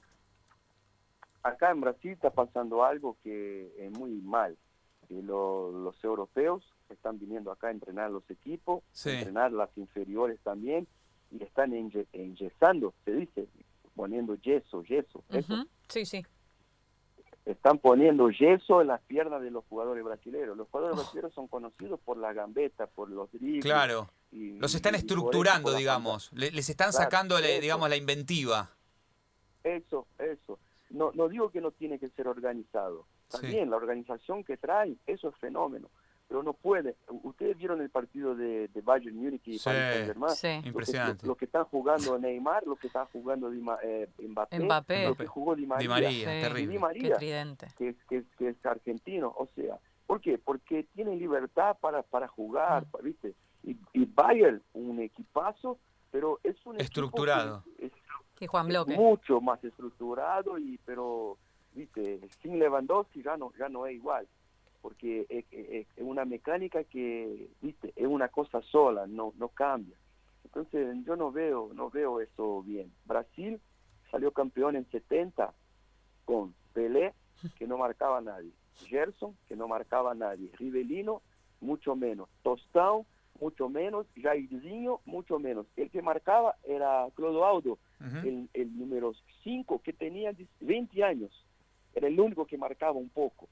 [1.43, 4.57] Acá en Brasil está pasando algo que es muy mal.
[5.09, 9.09] Que lo- los europeos están viniendo acá a entrenar los equipos, Sí.
[9.09, 10.87] a entrenar las inferiores también,
[11.31, 13.47] y están enye- enyesando, se dice,
[13.95, 15.23] poniendo yeso, yeso.
[15.29, 15.53] eso.
[15.53, 15.67] Ujú.
[15.89, 16.25] Sí, sí.
[17.45, 20.55] están poniendo yeso en las piernas de los jugadores brasileños.
[20.55, 23.65] Los jugadores brasileños son conocidos por la gambeta, por los dribles.
[23.65, 24.09] Claro.
[24.31, 26.31] y- Los están y- eso, estructurando, digamos.
[26.33, 27.61] Le- Les están Claro, sacando, eso.
[27.61, 28.71] digamos, la inventiva.
[29.63, 30.57] Eso, eso.
[30.89, 33.05] No, no digo que no tiene que ser organizado.
[33.29, 33.41] Sí.
[33.41, 35.89] También la organización que trae, eso es fenómeno.
[36.27, 36.95] Pero no puede.
[37.23, 39.65] Ustedes vieron el partido de, de Bayern Múnich y Sí.
[39.65, 40.35] Paris Saint-Germain.
[40.35, 40.47] Sí.
[40.55, 41.25] Lo que- Impresionante.
[41.25, 45.07] Lo, lo que están jugando Neymar, lo que está jugando Di Ma- eh, Mbappé, Mbappé.
[45.09, 45.83] lo que jugó Di María.
[45.83, 46.15] Di María, Sí.
[46.15, 46.79] Y Di terrible.
[46.79, 47.17] María,
[47.77, 50.37] que es, que, es, que es argentino, o sea, ¿por qué?
[50.37, 53.03] Porque tiene libertad para, para jugar, Mm.
[53.03, 53.35] ¿viste?
[53.63, 55.77] Y, y Bayern, un equipazo,
[56.11, 57.63] pero es un equipo Estructurado.
[57.77, 57.91] que es,
[58.39, 58.95] Y Juan es Bloque.
[58.95, 61.37] mucho más estructurado, y pero,
[61.73, 62.19] ¿viste?
[62.41, 64.27] Sin Lewandowski ya no, ya no es igual,
[64.83, 67.93] porque es, es- es una mecánica que, ¿viste?
[67.95, 69.95] Es una cosa sola, no, no cambia.
[70.43, 72.91] Entonces yo no veo, no veo eso bien.
[73.05, 73.59] Brasil
[74.11, 75.53] salió campeón en 70
[76.25, 77.13] con Pelé,
[77.57, 78.51] que no marcaba a nadie,
[78.85, 81.21] Gerson, que no marcaba a nadie, Rivelino,
[81.61, 83.05] mucho menos, Tostão,
[83.39, 85.65] mucho menos, Jairzinho, mucho menos.
[85.77, 88.17] El que marcaba era Clodoaldo, Ujú.
[88.27, 91.31] el, el número 5, que tenía 20 años.
[91.95, 93.47] Era el único que marcaba un poco.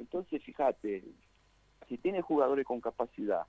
[0.00, 1.04] Entonces, fíjate,
[1.88, 3.42] si tiene jugadores con capacidad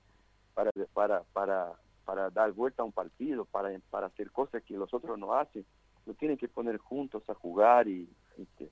[0.54, 1.72] para, para, para,
[2.04, 5.64] para dar vuelta a un partido, para, para hacer cosas que los otros no hacen.
[6.04, 8.70] Lo tienen que poner juntos a jugar y, este,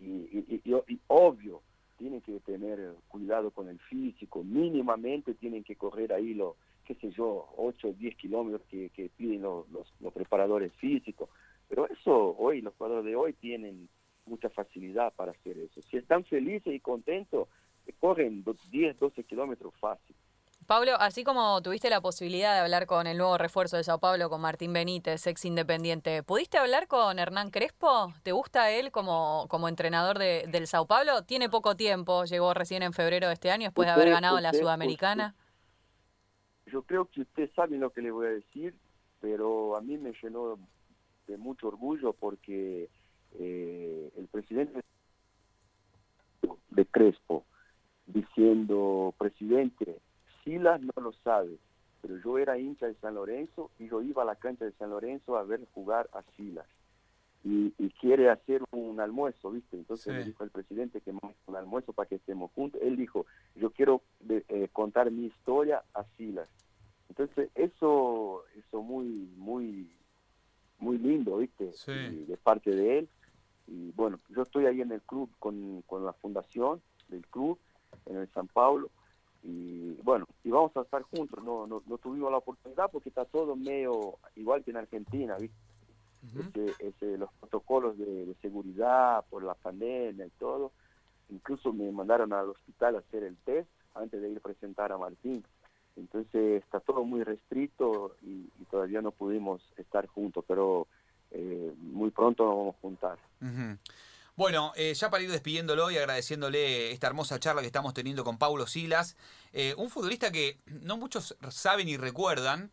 [0.00, 0.62] y,
[1.08, 1.62] obvio,
[1.98, 7.10] tienen que tener cuidado con el físico, mínimamente tienen que correr ahí los, qué sé
[7.10, 11.28] yo, 8 o 10 kilómetros que, que piden los, los, preparadores físicos.
[11.68, 13.88] Pero eso hoy, los jugadores de hoy tienen
[14.28, 15.80] mucha facilidad para hacer eso.
[15.90, 17.48] Si están felices y contentos,
[17.98, 20.14] corren 10, 12 kilómetros fácil.
[20.66, 24.28] Pablo, así como tuviste la posibilidad de hablar con el nuevo refuerzo de Sao Paulo,
[24.28, 28.12] con Martín Benítez, ex independiente, ¿pudiste hablar con Hernán Crespo?
[28.22, 31.22] ¿Te gusta él como, como entrenador de, del Sao Paulo?
[31.22, 34.52] Tiene poco tiempo, llegó recién en febrero de este año después de haber ganado la
[34.52, 35.34] Sudamericana.
[36.66, 38.74] yo creo que usted sabe lo que le voy a decir,
[39.20, 40.58] pero a mí me llenó
[41.28, 42.90] de mucho orgullo porque
[43.38, 44.80] eh, el presidente
[46.70, 47.44] de Crespo
[48.06, 50.00] diciendo, presidente,
[50.42, 51.58] Silas no lo sabe,
[52.00, 54.90] pero yo era hincha de San Lorenzo y yo iba a la cancha de San
[54.90, 56.66] Lorenzo a ver jugar a Silas.
[57.44, 59.76] Y, quiere hacer un almuerzo, ¿viste?
[59.76, 62.80] Entonces le dijo el presidente que un almuerzo para que estemos juntos.
[62.80, 66.48] Él dijo, yo quiero eh, contar mi historia a Silas.
[67.08, 69.04] Entonces eso, eso muy,
[69.36, 69.90] muy,
[70.78, 71.72] muy lindo, ¿viste?
[71.86, 73.08] de parte de él.
[73.68, 77.58] Y bueno, yo estoy ahí en el club con, con la fundación del club,
[78.06, 78.90] en el San Paulo,
[79.42, 83.54] y bueno, y vamos a estar juntos, no, no, tuvimos la oportunidad porque está todo
[83.54, 86.74] medio igual que en Argentina, ¿viste?
[86.80, 90.72] Este, los protocolos de, seguridad por la pandemia y todo,
[91.30, 94.98] incluso me mandaron al hospital a hacer el test antes de ir a presentar a
[94.98, 95.44] Martín.
[95.96, 100.86] Entonces está todo muy restrito y, todavía no pudimos estar juntos, pero
[101.30, 103.18] eh, muy pronto nos vamos a juntar.
[104.36, 108.38] Bueno, eh, ya para ir despidiéndolo y agradeciéndole esta hermosa charla que estamos teniendo con
[108.38, 109.16] Paulo Silas,
[109.52, 112.70] eh, un futbolista que no muchos saben y recuerdan,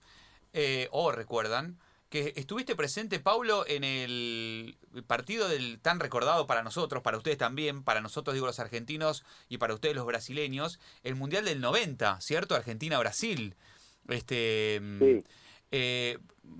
[0.91, 1.77] o recuerdan,
[2.09, 7.83] que estuviste presente, Paulo, en el partido del tan recordado para nosotros, para ustedes también,
[7.83, 12.55] para nosotros digo los argentinos y para ustedes los brasileños, el Mundial del 90, ¿cierto?
[12.55, 13.55] Argentina-Brasil.
[14.07, 14.79] Este,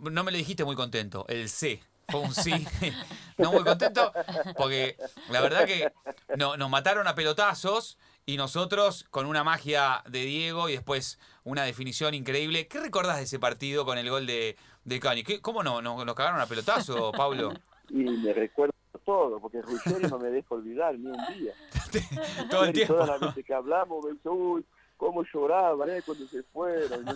[0.01, 1.81] no me lo dijiste muy contento, el C.
[2.07, 2.51] Fue un sí,
[3.37, 4.11] no muy contento,
[4.57, 4.95] porque
[5.31, 5.91] la verdad que
[6.37, 11.63] no, nos mataron a pelotazos y nosotros con una magia de Diego y después una
[11.63, 12.67] definición increíble.
[12.67, 15.23] ¿Qué recordás de ese partido con el gol de, de Cani?
[15.41, 17.53] ¿Cómo no, nos, cagaron a pelotazo, Pablo?
[17.89, 21.53] Y me recuerdo todo, porque Ruggeri no me deja olvidar ni un día.
[22.49, 22.95] todo el tiempo.
[22.95, 24.65] Todas las veces que hablamos, me dice, uy,
[24.97, 26.01] cómo lloraba ¿eh?
[26.03, 27.05] cuando se fueron.
[27.05, 27.15] no,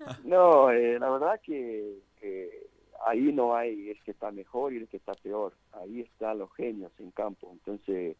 [0.00, 1.98] eh, la verdad que
[3.06, 6.52] ahí no hay el que está mejor y el que está peor, ahí están los
[6.54, 7.50] genios en campo.
[7.52, 8.16] Entonces,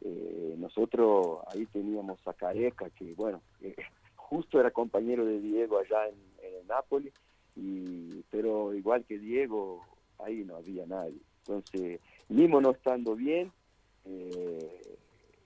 [0.00, 3.76] eh, nosotros ahí teníamos a Careca, que bueno, eh,
[4.16, 7.12] justo era compañero de Diego allá en, en Nápoles,
[7.54, 9.84] y, pero igual que Diego,
[10.18, 11.18] ahí no había nadie.
[11.40, 13.52] Entonces, mismo no estando bien,
[14.04, 14.96] eh,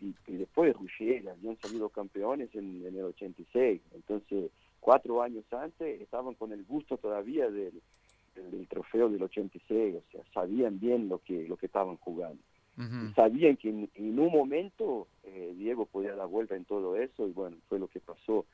[0.01, 4.51] y, después Ruggeri, habían salido campeones en, en, el 86, entonces
[4.87, 7.83] cuatro años antes estaban con el gusto todavía del
[8.37, 12.41] del trofeo del 86, o sea, sabían bien lo que, lo que estaban jugando.
[13.15, 17.57] Sabían que en, un momento eh, Diego podía dar vuelta en todo eso y bueno,
[17.67, 18.45] fue lo que pasó.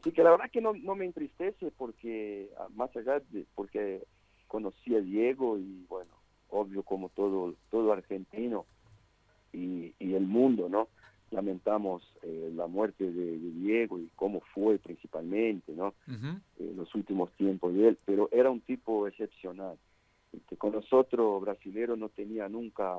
[0.00, 4.02] Así que la verdad que no, no me entristece porque, ah, más allá de, porque
[4.48, 6.10] conocí a Diego y bueno,
[6.48, 8.64] obvio como todo, todo argentino
[9.52, 10.88] y, y el mundo, ¿no?
[11.36, 15.94] Lamentamos eh, la muerte de, Diego y cómo fue principalmente, ¿no?
[16.06, 19.76] En los últimos tiempos de él, pero era un tipo excepcional.
[20.32, 22.98] Este, con nosotros, brasileros, no tenía nunca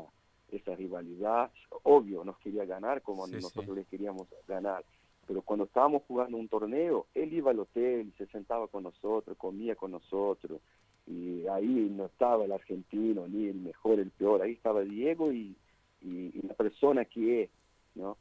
[0.51, 1.51] esa rivalidad.
[1.83, 4.85] Obvio, nos quería ganar como nosotros le queríamos ganar.
[5.25, 9.75] Pero cuando estábamos jugando un torneo, él iba al hotel, se sentaba con nosotros, comía
[9.75, 10.61] con nosotros.
[11.07, 14.41] Y ahí no estaba el argentino, ni el mejor, el peor.
[14.43, 15.55] Ahí estaba Diego y,
[16.01, 17.49] y la persona que es
[17.97, 18.17] ¿no?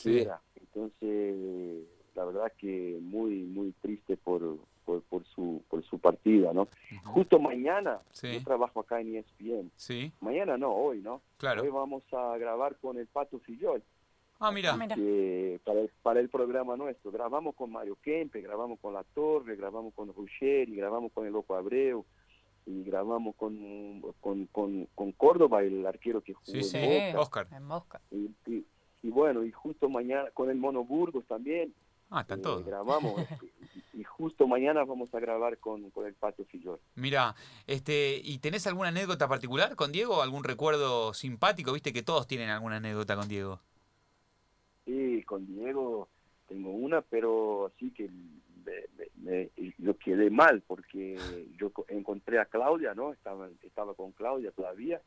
[0.00, 0.26] Sí.
[0.56, 6.68] Entonces, la verdad que muy, muy triste por, por, su, por su partida, ¿no?
[7.04, 9.70] Justo mañana, yo trabajo acá en ESPN.
[9.76, 10.12] Sí.
[10.20, 11.20] Mañana no, hoy, ¿no?
[11.36, 11.62] Claro.
[11.62, 13.82] Hoy vamos a grabar con el Pato Fillol.
[14.38, 14.72] Ah, mira.
[14.72, 17.10] para, el, para el programa nuestro.
[17.10, 21.54] Grabamos con Mario Kempe, grabamos con La Torre, grabamos con y grabamos con el Loco
[21.54, 22.06] Abreu
[22.64, 27.48] y grabamos con, con, con, Córdoba, el arquero que jugó sí, en Oscar.
[27.52, 28.30] En Mosca y
[29.08, 31.72] bueno, y justo mañana con el Mono Burgos también.
[32.10, 32.62] Ah, están todos.
[32.62, 33.14] Eh, grabamos.
[33.94, 36.78] y, justo mañana vamos a grabar con, con el Pato Fillol.
[36.96, 37.34] Mira,
[37.66, 40.20] este, ¿y tenés alguna anécdota particular con Diego?
[40.20, 41.72] ¿Algún recuerdo simpático?
[41.72, 43.60] Viste que todos tienen alguna anécdota con Diego.
[44.84, 46.08] Sí, con Diego
[46.48, 48.10] tengo una, pero así que
[49.22, 51.16] me, yo quedé mal porque
[51.58, 53.12] yo co- encontré a Claudia, ¿no?
[53.12, 55.00] Estaba, estaba con Claudia todavía.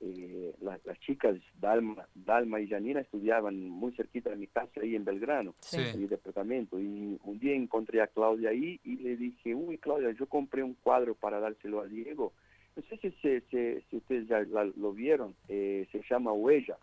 [0.00, 4.94] Eh, las, las chicas, Dalma, Dalma y Janina, estudiaban muy cerquita de mi casa ahí
[4.94, 5.78] en Belgrano, Sí.
[5.80, 6.78] en mi departamento.
[6.78, 10.74] Y un día encontré a Claudia ahí y le dije, uy, Claudia, yo compré un
[10.74, 12.34] cuadro para dárselo a Diego.
[12.76, 16.76] No sé si, se, se- si ustedes ya la- lo vieron, eh, se llama Huella,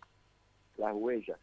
[0.76, 1.38] Las Huellas.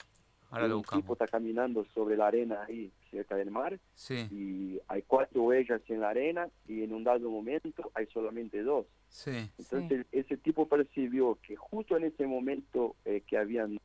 [0.50, 4.80] Ahora lo un tipo está caminando sobre la arena ahí, cerca del mar, Sí, y
[4.88, 8.88] hay cuatro huellas en la arena y en un dado momento hay solamente dos.
[9.10, 9.50] sí.
[9.60, 13.78] Entonces ese tipo percibió que justo en ese momento eh, que habían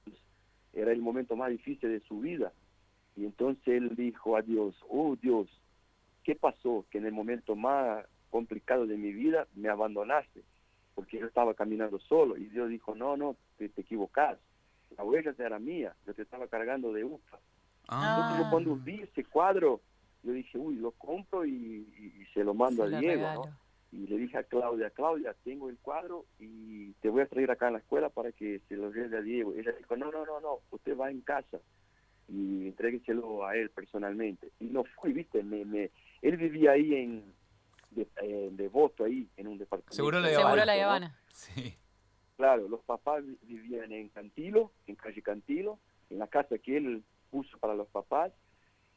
[0.73, 2.53] era el momento más difícil de su vida.
[3.17, 5.49] Y entonces él dijo a Dios, oh Dios,
[6.23, 6.85] ¿qué pasó?
[6.91, 10.43] Que en el momento más complicado de mi vida me abandonaste,
[10.95, 12.37] porque yo estaba caminando solo.
[12.37, 14.39] Y Dios dijo, no, no, te, te equivocás.
[14.99, 17.05] La huella era mía, yo te estaba cargando de
[17.89, 18.11] ufa.
[18.11, 18.51] Entonces yo Ah.
[18.51, 19.81] cuando vi ese cuadro,
[20.23, 23.23] yo dije, uy, lo compro y, y- y se lo mando Se a lo Diego.
[23.35, 23.67] ¿no?
[23.93, 27.69] Y le dije a Claudia, Claudia, tengo el cuadro y te voy a traer acá
[27.69, 29.55] en la escuela para que se lo lleve a Diego.
[29.55, 31.59] Y ella dijo, no, no, no, no, usted va en casa
[32.29, 34.51] y entrégueselo a él personalmente.
[34.59, 35.91] Y no fui, viste, me, me-
[36.23, 37.25] él vivía ahí en
[37.93, 38.07] de,
[38.53, 39.95] Devoto, ahí, en un departamento.
[39.95, 40.43] Seguro la Seguro.
[41.29, 41.75] Sí.
[42.37, 45.79] Claro, los papás vi- vivían en Cantilo, en calle Cantilo,
[46.11, 47.03] en la casa que él
[47.61, 48.33] para los papás,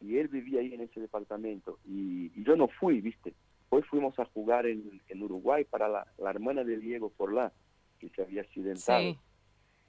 [0.02, 1.80] y él vivía ahí en ese departamento.
[1.86, 3.34] Y, y yo no fui, ¿viste?
[3.69, 7.52] Hoy fuimos a jugar en, en Uruguay para la, la hermana de Diego Forlán,
[7.99, 9.02] que se había accidentado.
[9.02, 9.19] Sí.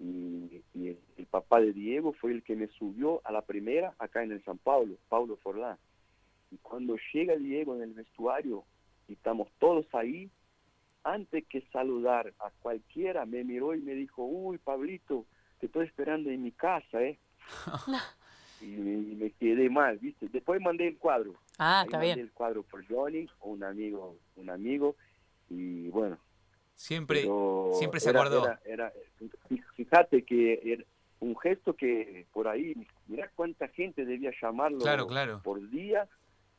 [0.00, 3.94] Y, y el, el papá de Diego fue el que me subió a la primera
[3.98, 5.78] acá en el San Pablo, Paulo Forlán.
[6.50, 8.64] Y cuando llega Diego en el vestuario
[9.06, 10.30] y estamos todos ahí,
[11.04, 15.26] antes que saludar a cualquiera, me miró y me dijo, uy, Pablito,
[15.58, 17.18] te estoy esperando en mi casa, ¿eh?
[18.60, 20.28] y me, y me quedé mal, ¿viste?
[20.28, 21.34] Después mandé el cuadro.
[21.58, 22.18] Ah, Ahí está mandé bien.
[22.26, 24.96] el cuadro por Johnny, un amigo, un amigo,
[25.48, 26.18] y bueno,
[26.74, 27.26] Siempre,
[27.74, 28.44] siempre se era- acordó.
[28.46, 28.92] era- era-
[29.74, 30.84] fíjate que era
[31.20, 32.74] un gesto que por ahí,
[33.06, 35.40] mirá cuánta gente debía llamarlo Claro, claro.
[35.42, 36.08] por día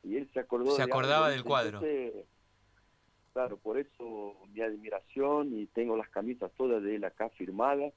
[0.04, 0.72] y él se acordó.
[0.72, 1.78] Se de acordaba algo, del cuadro.
[1.80, 2.26] Entonces,
[3.34, 7.92] claro, por eso mi admiración y tengo las camisas todas de él acá firmadas,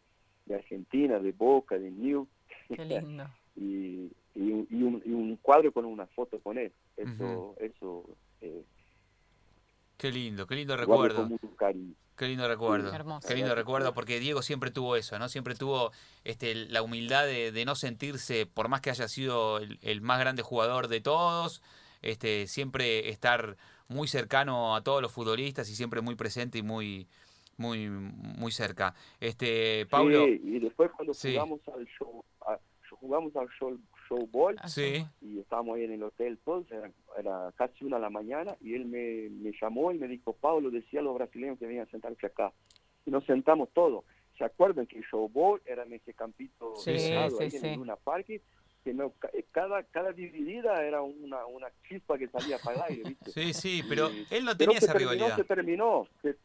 [0.47, 2.27] de Argentina, de Boca, de New,
[2.75, 3.25] Qué lindo.
[3.57, 6.73] y, y, un, y un- y un cuadro con una foto con él.
[6.97, 8.05] Eso, eso
[8.41, 8.65] eh,
[9.97, 11.29] Qué lindo, qué lindo recuerdo.
[12.17, 12.91] Qué lindo recuerdo.
[12.91, 13.27] Qué hermoso.
[13.29, 15.29] Qué lindo recuerdo, porque Diego siempre tuvo eso, ¿no?
[15.29, 15.91] Siempre tuvo
[16.25, 20.21] este, la humildad de, de no sentirse, por más que haya sido el, el más
[20.21, 21.63] grande jugador de todos,
[22.03, 23.57] este, siempre estar
[23.89, 27.09] muy cercano a todos los futbolistas y siempre muy presente y muy,
[27.57, 28.95] muy, muy cerca.
[29.21, 31.33] Este, Pablo, Sí, y después cuando Sí.
[31.33, 32.25] jugamos al show,
[33.05, 36.91] jugamos al show, show ball Ah, sí, y estábamos ahí en el hotel todos, era,
[37.19, 40.71] era casi una de la mañana y él me, me llamó y me dijo, Pablo,
[40.71, 42.53] decía a los brasileños que vengan a sentarse acá.
[43.07, 44.05] Y nos sentamos todos.
[44.39, 47.31] ¿Se acuerdan que el show ball era en ese campito Sí, sí, ahí
[47.63, 48.41] en Luna Parque?
[48.83, 53.03] Que no, ca- cada, cada dividida era una, una chispa que salía para el aire,
[53.11, 53.31] ¿viste?
[53.31, 55.37] sí, sí, pero Y- él no tenía esa terminó, rivalidad.
[55.37, 56.09] Se terminó.
[56.23, 56.37] se-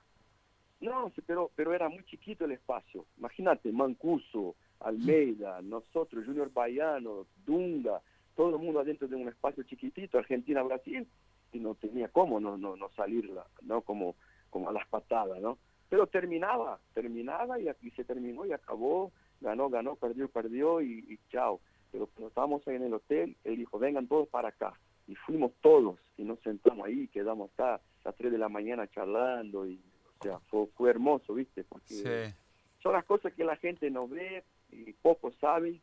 [0.81, 3.05] no, pero, pero era muy chiquito el espacio.
[3.17, 8.01] Imagínate, Mancuso, Almeida, nosotros, Junior Baiano, Dunga,
[8.35, 11.07] todo el mundo adentro de un espacio chiquitito, Argentina, Brasil,
[11.51, 13.81] y no tenía cómo no, no, no salirla, ¿no?
[13.81, 14.15] Como,
[14.49, 15.57] como a las patadas, ¿no?
[15.89, 19.11] Pero terminaba, terminaba y aquí se terminó y acabó,
[19.41, 21.59] ganó, ganó, perdió, perdió y, y chao.
[21.91, 24.73] Pero cuando estábamos ahí en el hotel, él dijo, vengan todos para acá.
[25.07, 29.65] Y fuimos todos y nos sentamos ahí, quedamos hasta las 3 de la mañana charlando
[29.65, 29.81] y,
[30.19, 31.63] o sea, fue, fue hermoso, ¿viste?
[31.63, 32.35] Porque Sí.
[32.83, 35.81] son las cosas que la gente no ve y pocos saben,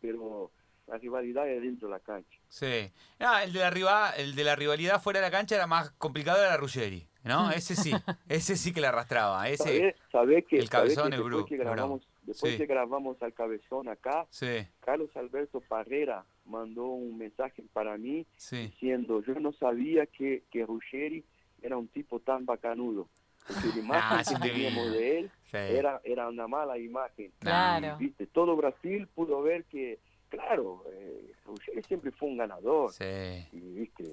[0.00, 0.50] pero
[0.86, 2.38] la rivalidad es dentro de la cancha.
[2.48, 2.90] Sí.
[3.20, 5.90] Ah, el de la riva- el de la rivalidad fuera de la cancha era más
[5.92, 7.50] complicado era Ruggeri, ¿no?
[7.50, 7.92] Ese sí,
[8.28, 9.64] ese sí que la arrastraba, ese.
[9.64, 12.58] ¿Sabés, sabés que, el sabés cabezón que es después que grabamos, después Sí.
[12.58, 18.56] que grabamos al cabezón acá, Sí, Carlos Alberto Parrera mandó un mensaje para mí sí.
[18.66, 21.24] diciendo, yo no sabía que, que Ruggeri
[21.62, 23.08] era un tipo tan bacanudo.
[23.46, 25.56] Porque la imagen Ah, es que un teníamos de él sí.
[25.56, 27.32] era, era una mala imagen.
[27.38, 27.96] Claro.
[28.00, 29.98] Y, viste, todo Brasil pudo ver que,
[30.28, 32.92] claro, eh, Ruggeri siempre fue un ganador.
[32.92, 33.04] Sí.
[33.52, 34.04] Y, viste,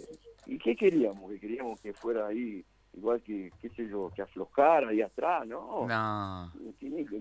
[0.46, 1.30] ¿y qué queríamos?
[1.32, 5.86] Que queríamos que fuera ahí, igual que, qué sé yo, que aflojara ahí atrás, ¿no?
[5.88, 6.52] No,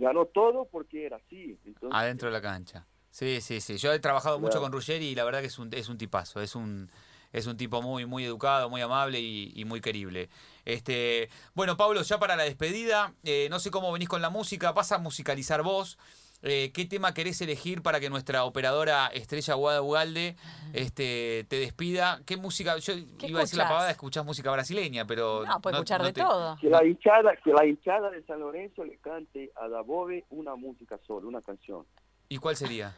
[0.00, 1.58] Ganó todo porque era así.
[1.66, 2.86] Entonces, adentro de la cancha.
[3.10, 3.76] Sí, sí, sí.
[3.78, 4.64] Yo he trabajado mucho Claro.
[4.64, 6.90] con Ruggeri y la verdad que es un, es un tipazo, es un,
[7.32, 10.28] es un tipo muy, muy educado, muy amable y, y muy querible.
[10.64, 14.72] Este, bueno, Pablo, ya para la despedida, eh, no sé cómo venís con la música,
[14.72, 15.98] vas a musicalizar vos.
[16.42, 20.36] eh, ¿qué tema querés elegir para que nuestra operadora Estrella Guada Ugalde
[20.72, 22.20] este, te despida?
[22.26, 22.76] ¿Qué música?
[22.78, 25.44] Yo ¿Qué iba a decir la pavada, escuchás música brasileña, pero.
[25.44, 26.56] No, puede escuchar de te- todo.
[26.60, 30.98] Que la hinchada, que la hinchada de San Lorenzo le cante a Dabove una música
[31.06, 31.84] sola, una canción.
[32.28, 32.94] ¿Y cuál sería?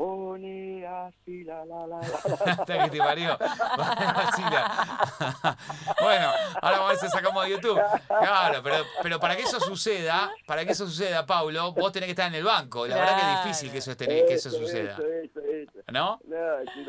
[0.00, 2.08] Pone así la la la la.
[2.46, 3.36] Hasta que te parió.
[6.00, 6.32] Bueno,
[6.62, 7.78] ahora vamos a ver si sacamos de YouTube.
[8.08, 12.12] Claro, pero, pero para que eso suceda, para que eso suceda, Paulo, vos tenés que
[12.12, 12.86] estar en el banco.
[12.86, 14.92] La verdad que es difícil que eso, esté- que eso Eso, suceda.
[14.94, 15.78] Eso, eso, eso.
[15.92, 16.18] ¿No?
[16.24, 16.36] No,
[16.72, 16.86] sí,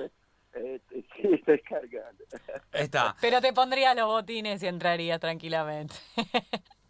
[0.53, 2.24] eh, sí, estoy cargando.
[2.72, 3.14] Está.
[3.20, 5.95] Pero te pondría los botines y entrarías tranquilamente.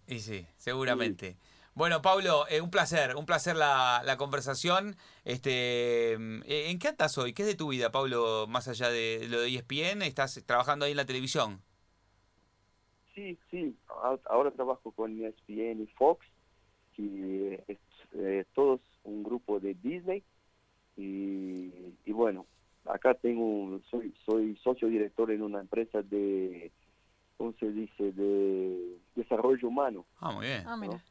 [0.06, 1.38] Y sí, seguramente.
[1.74, 4.96] Bueno, Pablo, eh, un placer, un placer la, la conversación.
[5.24, 7.34] Este, eh, ¿En qué andas hoy?
[7.34, 10.02] ¿Qué es de tu vida, Pablo, más allá de lo de ESPN?
[10.06, 11.62] ¿Estás trabajando ahí en la televisión?
[13.16, 13.76] Sí, sí,
[14.30, 16.26] ahora trabajo con ESPN y Fox,
[16.96, 17.80] que es
[18.14, 20.24] eh, todos un grupo de Disney.
[20.98, 21.72] Y,
[22.06, 22.48] y bueno,
[22.86, 26.72] acá tengo, un- soy, soy socio director en una empresa de,
[27.38, 30.06] ¿cómo se dice?, de desarrollo humano.
[30.20, 30.64] Ah, muy bien.
[30.66, 31.02] Ah, mira.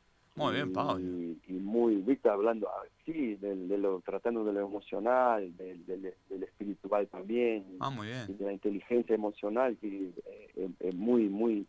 [0.45, 1.05] Muy bien, Pablo.
[1.49, 6.15] Y muy, viste, hablando, ah, sí, de, de lo, tratando de lo emocional, del, del,
[6.29, 8.39] del espiritual también, Ah, muy y bien.
[8.39, 9.89] de la inteligencia emocional, que
[10.27, 11.67] eh, es, es muy, muy,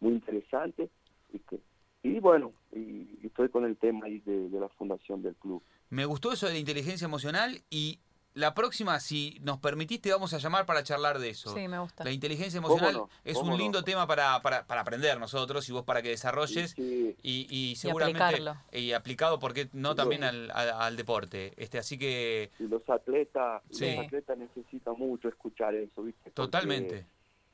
[0.00, 0.88] muy interesante.
[1.32, 1.60] Y, que-
[2.02, 5.62] y bueno, y, y estoy con el tema ahí de, de la fundación del club.
[5.90, 7.98] Me gustó eso de la inteligencia emocional y
[8.34, 11.54] la próxima, si nos permitiste, vamos a llamar para charlar de eso.
[11.54, 12.02] Sí, me gusta.
[12.04, 13.10] La inteligencia ¿Cómo emocional no?
[13.24, 13.62] es ¿Cómo un no?
[13.62, 16.72] lindo tema para, para, para aprender nosotros y vos para que desarrolles.
[16.72, 18.56] Sí, Y, y seguramente aplicarlo.
[18.72, 23.62] y aplicado porque no Sí, también al, al- al deporte este así que los atletas,
[23.70, 23.94] Sí.
[23.96, 26.20] los atletas necesitan mucho escuchar eso, ¿viste?
[26.24, 27.06] Porque, totalmente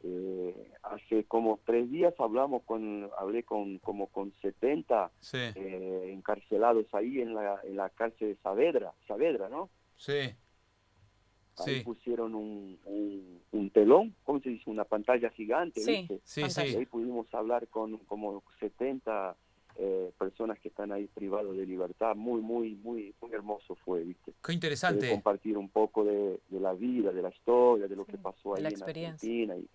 [0.03, 6.87] eh, hace como tres días hablamos con, hablé con como con 70 sí eh, encarcelados
[6.95, 9.69] ahí en la, en la cárcel de Saavedra, Saavedra, ¿no?
[9.99, 10.35] sí
[11.59, 14.71] Ahí sí pusieron un, un, un telón, ¿cómo se dice?
[14.71, 16.07] Una pantalla gigante, Sí.
[16.09, 16.21] ¿viste?
[16.25, 19.37] sí ahí pudimos hablar con como 70
[19.77, 22.15] eh, personas que están ahí privados de libertad.
[22.17, 24.33] Muy, muy, muy, muy hermoso fue, ¿viste?
[24.45, 28.05] qué Eh, interesante compartir un poco de, de la vida, de la historia, de lo
[28.05, 28.83] Sí, que pasó ahí la en.
[28.83, 29.69] Argentina y,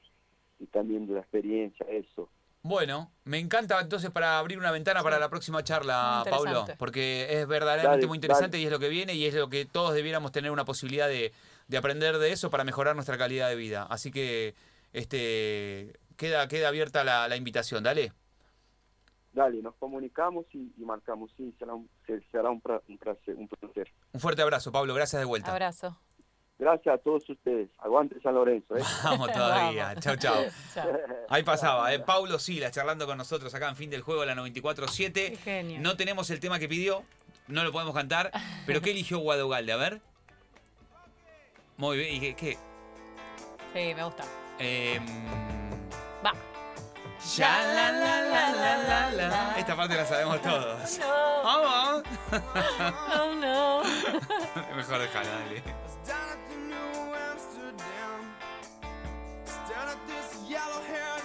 [0.60, 2.30] y también de la experiencia, eso.
[2.62, 7.48] bueno me encanta entonces para abrir una ventana para la próxima charla Paulo porque es
[7.48, 8.64] verdaderamente Dale, muy interesante dale.
[8.64, 11.32] y es lo que viene y es lo que todos debiéramos tener una posibilidad de,
[11.68, 14.56] de aprender de eso para mejorar nuestra calidad de vida así que
[14.94, 18.14] este queda queda abierta la, la invitación dale
[19.34, 23.92] Dale, nos comunicamos y, y marcamos, sí, será un, se- será un, placer, un placer.
[24.14, 26.00] un fuerte abrazo Pablo gracias de vuelta Abrazo.
[26.58, 27.70] Gracias a todos ustedes.
[27.80, 28.82] Aguante San Lorenzo, ¿eh?
[29.04, 30.42] vamos todavía chau Chao.
[31.30, 34.40] Ahí pasaba, eh, Paulo Silas charlando con nosotros acá en fin del juego, la Qué
[34.62, 35.38] 94.7.
[35.40, 35.82] genio.
[35.82, 37.04] No tenemos el tema que pidió,
[37.50, 38.32] no lo podemos cantar,
[38.66, 39.74] pero ¿qué eligió Guadogalde?
[39.74, 40.02] A ver.
[41.78, 42.36] Muy bien, ¿y qué?
[42.36, 42.58] qué?
[43.74, 44.24] Sí, me gusta.
[44.60, 45.00] Eh,
[46.26, 46.32] Va.
[47.36, 49.56] Ya, la, la, la, la, la, la.
[49.58, 51.00] Esta parte la sabemos todos.
[51.00, 51.44] No.
[51.44, 52.04] Vamos.
[53.20, 53.82] Oh, no.
[54.76, 55.64] Mejor dejarla, dale.
[59.70, 61.24] Down at this yellow haired